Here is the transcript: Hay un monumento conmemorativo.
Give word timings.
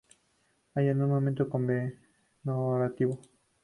Hay 0.73 0.89
un 0.89 0.97
monumento 0.97 1.47
conmemorativo. 1.47 3.21